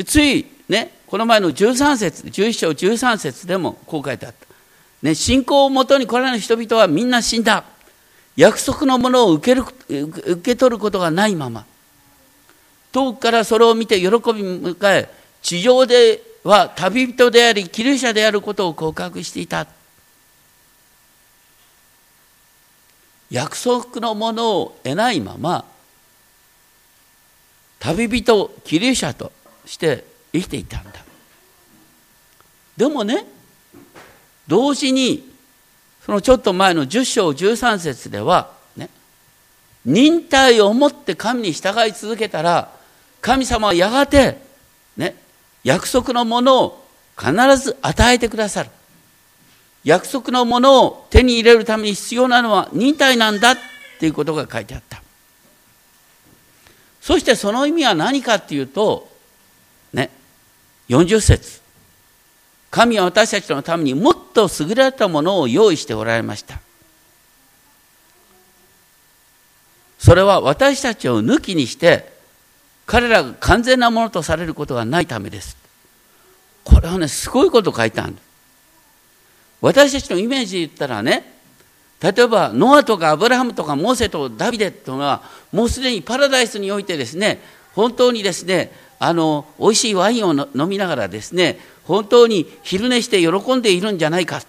[0.06, 4.48] ついねこの前の13節11章13節でもこう書いてあった、
[5.02, 7.64] ね、信仰をもとにこれらの人々はみんな死んだ。
[8.36, 11.66] 約束のものを受ける受け取ることがないまま。
[12.92, 15.10] 遠くからそれを見て喜び迎え
[15.42, 19.68] 地上では旅人でありキリシャであることを告白していた。
[23.30, 25.64] 約束のものを得ないまま
[27.80, 29.32] 旅人キリシャと
[29.66, 30.92] して生きていたんだ。
[32.76, 33.26] でもね
[34.48, 35.30] 同時に
[36.06, 38.90] そのちょっと前の10章13節ではね
[39.86, 42.79] 忍耐を持って神に従い続けたら
[43.22, 44.38] 神様はやがて、
[44.98, 45.16] ね、
[45.64, 46.86] 約束のものを
[47.18, 48.70] 必ず与えてくださる。
[49.84, 53.58] 約束のものを手に入れるために必要なのは忍耐なんだっ
[54.00, 55.02] ていうことが書いてあった。
[57.02, 59.10] そしてその意味は何かっていうと、
[59.94, 60.10] ね、
[60.90, 61.62] 40節
[62.70, 66.60] 神は私たちのためにもっと優れたものを用意しておられました。
[69.98, 72.19] それは私たちを抜きにして
[72.90, 75.56] 彼らが完全なものとされることがないためです。
[76.64, 78.16] これはね、すごいこと書いてある。
[79.62, 81.32] 私たちのイメージで言ったらね、
[82.02, 85.22] 例えばノアとかアブラハムとかモーセとダビデというのは
[85.52, 87.42] もうすでにパラダイスにおいてですね
[87.76, 94.48] 本当にですねあの美味しいワインを飲みながらですね本当に昼寝して喜んでいるんじゃないかって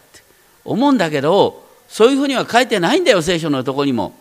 [0.65, 4.15] 思うんだけどそういうふうには書いてないんだよ聖書のとこにも。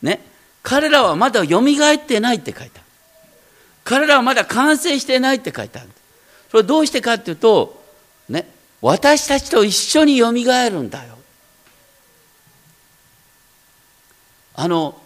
[0.00, 0.20] ね
[0.62, 2.81] 彼らはまだよみがえってないって書いてある。
[3.84, 5.88] 彼らはまだ完成してないって書いてある。
[6.50, 7.82] それどうしてかっていうと
[8.28, 8.46] ね
[8.80, 11.18] 私たちと一緒によみがえるんだよ。
[14.54, 15.00] あの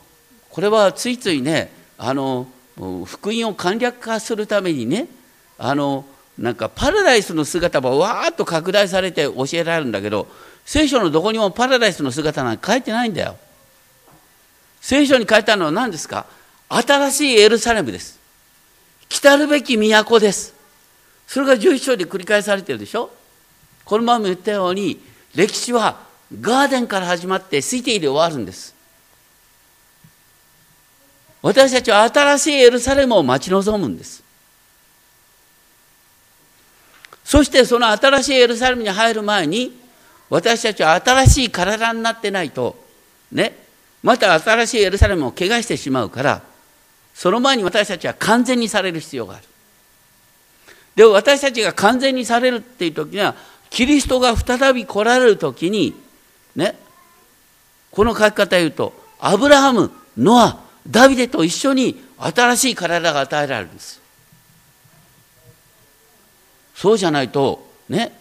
[0.51, 2.47] これはついついねあの
[3.07, 5.09] 福音を簡略化するためにね
[5.59, 6.05] あの
[6.37, 10.27] なんかパラダイスの姿がわーっと拡大されて教えられるんだけど
[10.65, 13.37] 聖書のどこにもパラダイスの姿なんか書いてないんだよ。
[14.81, 16.27] 聖書に書いてあるのは何ですか？
[16.69, 18.16] 新しいエルサレムです。
[19.09, 20.55] 来るべき都です。
[21.27, 23.11] それが11章で繰り返されてるでしょ？
[23.85, 25.01] このまま言ったように
[25.35, 26.01] 歴史は
[26.41, 28.75] ガーデンから始まって推定で終わるんです。
[31.43, 34.23] 私たちは新しいエルサレムを待ち望むんです。
[37.25, 39.77] そしてその新しいエルサレムに入る前に
[40.31, 42.77] 私たちは新しい体になってないと
[43.33, 43.57] ね
[44.03, 46.43] また新しいエルサレムを怪我してしまうから
[47.17, 49.45] その前に私たちは完全にされる必要がある。
[50.97, 53.35] でも私たちが完全にされるっていう時には
[53.71, 55.95] キリストが再び来られる時に
[56.55, 56.77] ね
[57.91, 64.01] この書き方言うとアブラハムノアダビデと一緒に新しい体が与えられるんです。
[66.75, 68.13] そうじゃないとね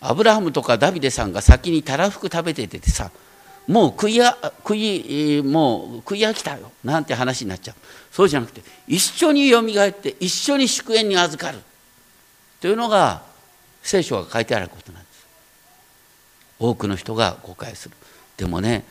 [0.00, 3.10] アブラハムとかダビデさんが先にたらふく食べててさ
[3.66, 7.76] もう食いや食いもう食い飽きたよなんて話になっちゃう。
[8.12, 11.58] そうじゃなくて一緒によみがえって一緒に祝宴に預かる。
[12.60, 13.22] というのが
[13.82, 15.26] 聖書が書いてあることなんです。
[16.58, 17.96] 多くの人が誤解する。
[18.36, 18.84] でもね、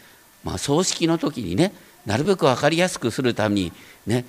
[0.44, 1.74] まあ、葬式の時にね
[2.06, 3.74] なるべく分かりやすくするために
[4.06, 4.26] ね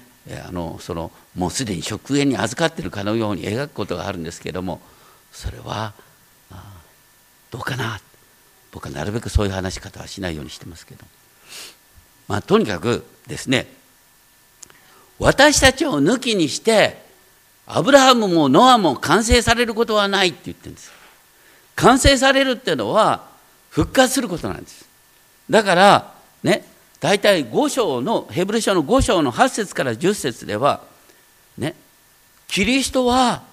[0.47, 4.81] あのそのもうすでに食宴に預かっているかのように描くことがあるんですけども
[5.33, 5.93] それは
[7.51, 8.01] どうかな
[8.75, 11.05] 僕はなるべくそういう話し方はしないようにしてますけど。
[12.27, 13.69] まあとにかくですね
[15.21, 17.05] 私たちを抜きにして
[17.67, 20.91] アブラハムもノアも完成されることはないって言ってるんです。
[21.77, 23.29] 完成されるっていうのは
[23.71, 24.85] 復活することなんです。
[25.49, 26.65] だからね
[26.99, 30.83] 大体5章のヘブル書の5章の8節から10節では
[31.57, 31.77] ね
[32.49, 33.45] キリストは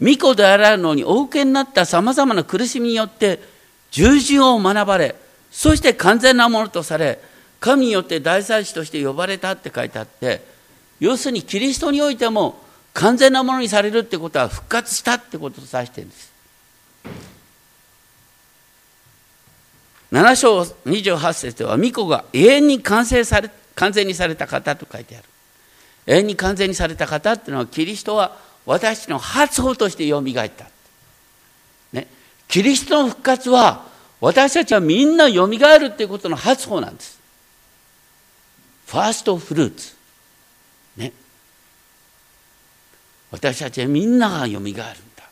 [0.00, 3.59] 御子であられるのにお受けになったさまざまな苦しみによって
[3.90, 5.14] 従順を学ばれ
[5.50, 7.20] そして完全なものとされ
[7.58, 10.42] 神によって大祭司として呼ばれたって書いてあって
[11.00, 12.60] 要するにキリストにおいても
[12.94, 16.30] 完全なものにされるってことは復活したってことを指してるんです。
[20.12, 25.24] 7章28節では巫女が永遠に完成され完全にされた方と書いてある
[26.06, 30.66] 永遠に完全にされた方っていうのはキリストは私の初歩としてよみがえった、
[32.50, 33.86] キリストの復活は
[34.20, 37.20] 私たちはみんなよみがえるっていうことの初歩なんです。
[38.86, 39.94] ファーストフルーツ。
[40.96, 41.12] ね。
[43.30, 45.30] 私たちはみんながよみがえるんだ。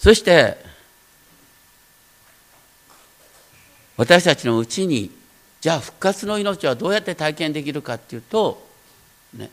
[0.00, 0.58] そして
[3.96, 5.12] 私たちのうちに
[5.60, 8.66] じゃあ復活の命はどうやって体験できるかっていうと、
[9.32, 9.48] ね、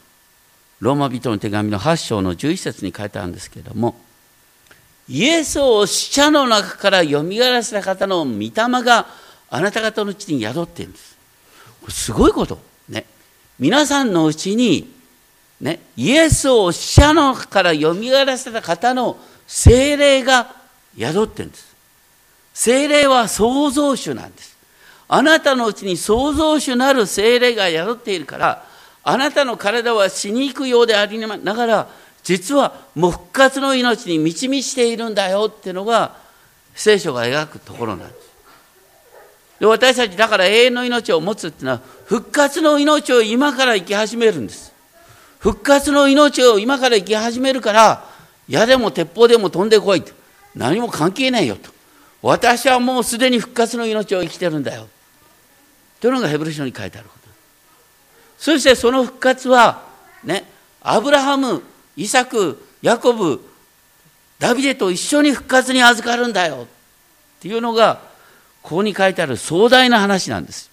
[0.82, 3.96] ローマ人の手紙の8章の11節に書いてあるんですけれども
[5.08, 8.52] イエスを死者の中からよみがらせた方の御霊
[8.84, 9.08] が
[9.50, 11.18] あなた方のうちに宿っているんです。
[11.82, 12.60] これすごいこと。
[12.88, 13.06] ね。
[13.60, 14.90] 皆さんのうちに、
[15.60, 19.18] ね、イエスを死者の中からよみがらせた方の
[19.48, 20.56] 精霊が
[20.98, 21.76] 宿ってるんです。
[22.54, 24.58] 精霊は創造主なんです。
[25.10, 28.66] あなたのうちに創造主なる精霊が宿っているから、
[29.04, 31.90] あなたの体は死に行くようでありながら、
[32.24, 36.18] 実はもう復活の命に満ち満ちているんだよっていうのが
[36.76, 38.32] 聖書が描くところなんです。
[39.60, 44.72] で私たちだから永遠の命を持つっていうのは復活の命を今から生き始めるんです。
[45.40, 48.06] 復活の命を今から生き始めるから
[48.48, 50.14] 矢でも鉄砲でも飛んでこいと
[50.56, 51.72] 何も関係ないよと
[52.22, 54.88] 私はもうすでに復活の命を生きてるんだよ
[56.00, 57.21] というのがヘブル書に書いてあること
[58.42, 59.84] そしてその復活は
[60.24, 60.46] ね
[60.82, 61.62] アブラハム
[61.96, 63.40] イサクヤコブ
[64.40, 66.64] ダビデと一緒に復活に預かるんだよ。
[66.64, 66.66] っ
[67.40, 68.02] ていうのが
[68.64, 70.72] ここに書いてある壮大な話なんです。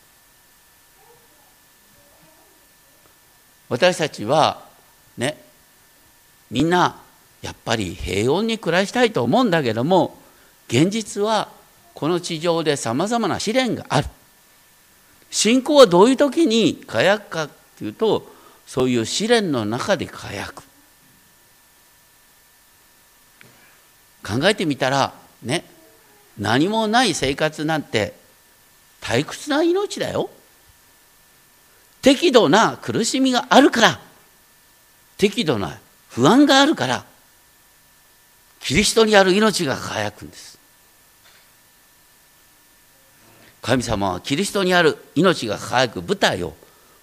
[3.68, 4.62] 私たちは
[5.18, 5.36] ね
[6.50, 6.96] みんな
[7.42, 10.16] やっぱり平穏に暮らしたいと思うんだけども
[10.68, 11.50] 現実は
[11.92, 14.08] この地上でさまざまな試練がある。
[15.30, 18.28] 信仰はどういう時に輝くかっていうと
[18.66, 20.64] そういう試練の中で輝く
[24.24, 25.14] 考えてみたら
[25.44, 25.64] ね
[26.38, 28.14] 何もない生活なんて
[29.00, 30.28] 退屈な命だよ。
[32.02, 34.00] 適度な苦しみがあるから
[35.16, 37.04] 適度な不安があるから
[38.60, 40.58] キリストにある命が輝くんです。
[43.62, 46.54] 神様はキリストにある命が輝く舞台を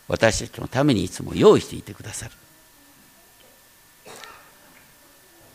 [0.08, 2.32] 私たちのためにいつも用意していてくださる。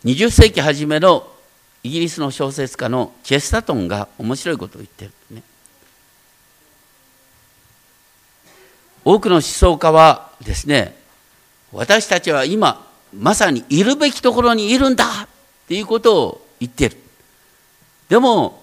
[0.03, 1.31] 20世紀初めの
[1.83, 5.43] イギリスの小説家のチェスタトンが面白いことを言ってるね。
[9.03, 10.95] 多くの思想家はですね
[11.71, 12.87] 私たちは今
[13.17, 15.27] まさにいるべきところにいるんだっ
[15.67, 16.97] ていうことを言ってる。
[18.09, 18.61] でも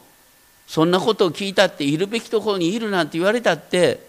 [0.67, 4.08] そんなことを聞いたっているべきところにいるなんて言われたって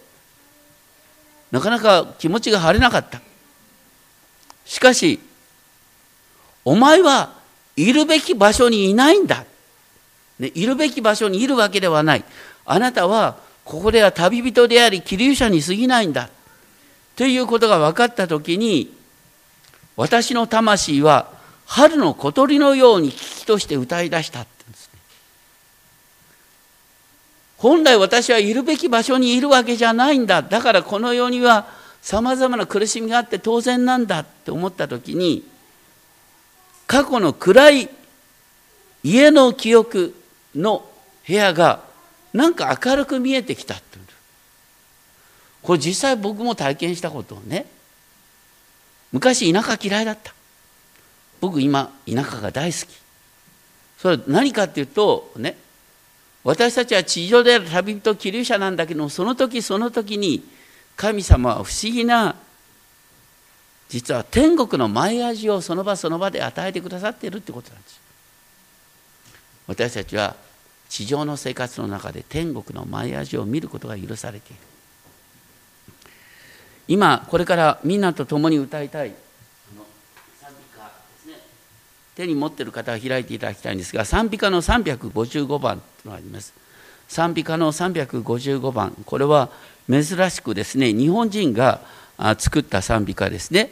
[1.52, 3.22] なかなか気持ちが晴れなかった。
[4.66, 5.20] しかし
[6.64, 7.34] お前は
[7.76, 9.46] いるべき場所にいないんだ、
[10.38, 12.26] ね、いるべき場所にいるわけではない。
[12.66, 16.30] あなたはここでは旅人であり気流者に過ぎないんだ。
[17.16, 18.96] ということが分かった時に
[19.98, 21.34] 私の魂は
[21.66, 25.00] 春の小鳥のように危機として歌い出したってんですね
[27.60, 30.42] 本来私はいるべき場所にいるわけじゃないんだ。
[30.42, 31.68] だからこの世には
[32.02, 35.44] さまざまな苦しみがあって当然なんだって思った時に
[36.88, 37.90] 過去の暗い
[39.04, 40.16] 家の記憶
[40.56, 40.86] の
[41.28, 41.84] 部屋が
[42.34, 43.90] なんか明るく見えてきたって
[45.62, 47.66] これ実際僕も体験したことをね
[49.12, 50.34] 昔田舎嫌いだった。
[51.42, 52.88] 僕今田舎が大好き。
[53.98, 55.58] それは何かっていうとね
[56.44, 60.44] 私たちは地上である旅人気流者なんだけどその時その時に
[60.96, 62.36] 神様は不思議な
[63.90, 68.00] 実は天国の前味をその場その場で与えてくださっているってことなんです。
[69.66, 70.36] 私たちは
[70.90, 74.62] 地上の生活の中で天国の前味を見ることが許されている。
[76.88, 79.14] 今これからみんなと共に歌いたい。
[82.20, 86.54] 手に持っている方は開いていただきたいんですが賛美歌の355番というのがあります。
[87.08, 88.94] 賛美歌の355番。
[89.06, 89.50] これは
[89.90, 91.80] 珍しくですね日本人が
[92.38, 93.72] 作った賛美歌ですね、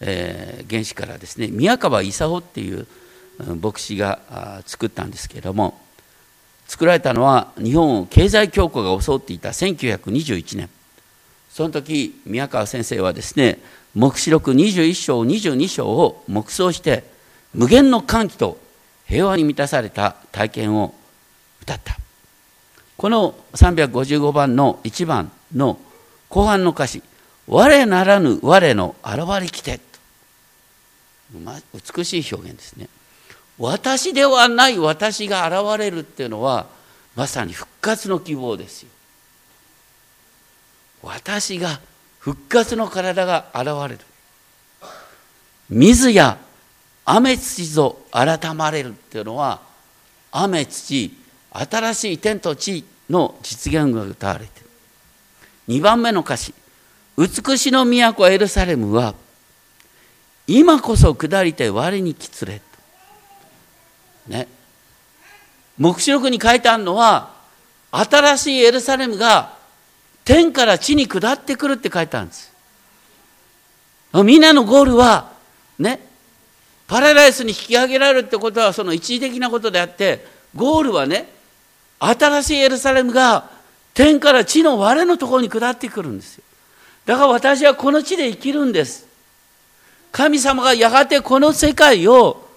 [0.00, 2.86] えー、原始からですね宮川勲っていう
[3.62, 5.78] 牧師が作ったんですけれども
[6.66, 10.68] 作られたのは日本を経済恐慌が襲っていた1921年。
[11.48, 13.60] その時宮川先生はですね
[13.94, 17.13] 黙示録21章22章を黙想して
[17.54, 18.58] 無限の歓喜と
[19.06, 20.94] 平和に満たされた体験を
[21.62, 21.96] 歌った。
[22.96, 25.78] この355番の1番の
[26.28, 27.02] 後半の歌詞
[27.46, 29.80] 「我ならぬ我の現れきて」
[31.94, 32.88] 美しい表現ですね。
[33.58, 36.66] 私ではない私が現れるっていうのは
[37.14, 38.88] まさに復活の希望ですよ。
[41.02, 41.80] 私が
[42.18, 44.00] 復活の体が現れる。
[45.68, 46.38] 水や
[47.04, 49.60] 雨土ぞ改まれるっていうのは
[50.32, 51.12] 雨土
[51.50, 54.70] 新しい天と地の実現が歌われている。
[55.68, 56.54] 2番目の歌詞。
[57.16, 59.14] 美しの都エルサレムは
[60.46, 62.60] 今こそ下りて我にきつれ
[64.26, 64.48] ね。
[65.78, 67.30] 黙示録に書いてあるのは
[67.92, 69.54] 新しいエルサレムが
[70.24, 72.52] 天から地に下ってくるって書いてあるんです。
[74.24, 75.32] みんなのゴールは
[75.78, 76.13] ね。
[76.86, 81.28] パラダイスに引き上げられるってことはその一時的なことであってゴールはね
[81.98, 83.50] 新しいエルサレムが
[83.94, 86.44] 天から地の我のところに下ってくるんですよ。
[87.06, 89.06] だから私はこの地で生きるんです。
[90.10, 92.48] 神様がやがてこの世界を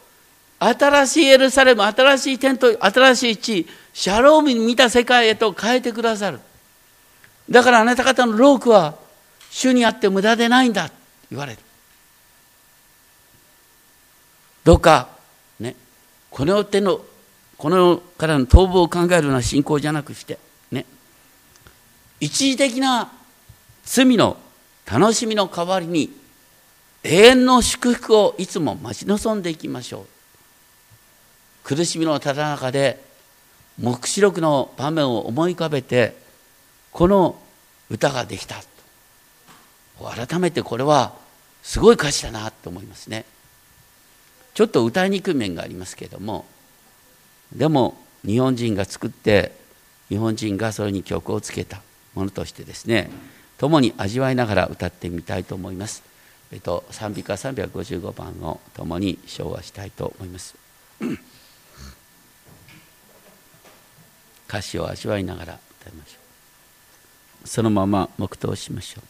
[0.59, 6.39] 新しいエルサレム新しい天と新しい地シャロームに見た世界へと変えてくださる。
[7.49, 8.95] だからあなた方の労苦は
[9.51, 10.89] 主にあって無駄でないんだ
[11.30, 11.59] 言われる。
[14.68, 15.07] どうか。
[15.61, 15.78] ね。
[16.30, 16.99] この手の
[17.57, 20.38] このからの逃亡を考えるような信仰じゃなくして
[20.74, 20.86] ね。
[22.20, 23.09] 一時的な
[23.86, 24.36] 罪の
[24.86, 26.11] 楽しみの代わりに
[27.03, 30.05] 永遠の祝福をいつも待ち望んでいきましょう。
[31.63, 33.01] 苦しみのただ中で
[33.80, 36.18] 黙示録の場面を思い浮かべて
[36.91, 37.39] この
[37.89, 38.57] 歌ができた
[40.28, 41.13] 改めてこれは
[41.63, 43.24] すごい歌詞だなと思いますね。
[44.58, 46.43] ちょっと歌いにくい面がありますけれども
[47.55, 47.95] でも
[48.26, 49.51] 日本人が作って
[50.10, 51.84] 日本人がそれに曲をつけた
[52.16, 53.12] ものとしてですね
[53.60, 56.01] 共に味わいながら歌ってみたいと思います。
[56.51, 60.55] えっと、賛美歌355番を共に唱和したいと思います。
[64.49, 66.18] 歌詞を味わいながら歌いましょ
[67.45, 67.47] う。
[67.47, 69.03] そのまま黙祷しましょう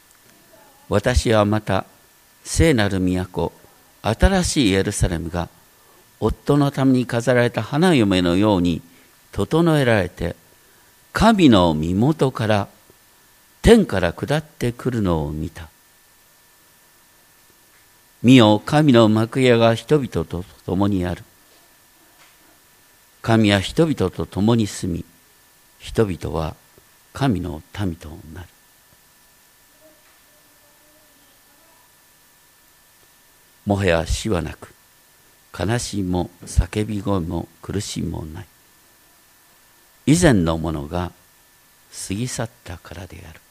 [0.89, 1.85] 私はまた
[2.43, 3.53] 聖なる都
[4.01, 5.49] 新しいエルサレムが
[6.19, 8.81] 夫のために飾られた花嫁のように
[9.31, 10.35] 整えられて
[11.13, 12.67] 神の身元から
[13.61, 15.67] 天から下ってくるのを見た。
[18.23, 21.23] 見よ神の幕屋が人々と共にある。
[23.21, 25.05] 神は人々と共に住み
[25.79, 26.55] 人々は
[27.13, 28.47] 神の民となる。
[33.67, 34.73] もはや死はなく
[35.57, 38.45] 悲しみも叫び声も苦しみもない。
[40.05, 41.11] 以前のものが
[42.07, 43.41] 過ぎ去ったからである。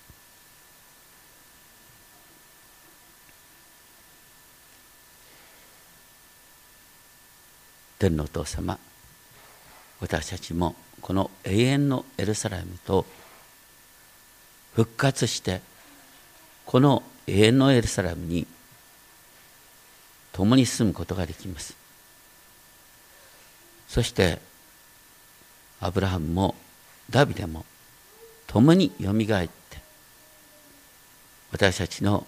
[7.98, 8.78] 天のお父様
[10.00, 13.04] 私たちもこの永遠のエルサレムと
[14.74, 15.60] 復活して
[16.64, 18.46] この永遠のエルサレムに
[20.36, 21.74] 共に住むことができます。
[23.88, 24.38] そして
[25.80, 26.54] アブラハムも
[27.08, 27.64] ダビデも
[28.46, 29.78] 共によみがえって
[31.52, 32.26] 私たちの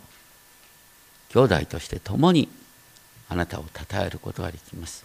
[1.29, 2.49] 兄弟として共に
[3.29, 5.05] あなたを称えることができます。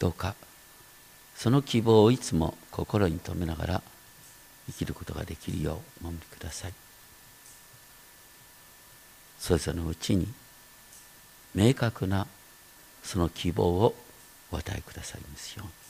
[0.00, 0.34] どうか
[1.36, 3.82] その希望をいつも心に留めながら
[4.66, 6.72] 生きることができるようお守りください。
[9.38, 10.26] それぞれのうちに
[11.56, 12.26] 明確な
[13.02, 13.94] その希望を
[14.52, 15.85] お与えくださいますように。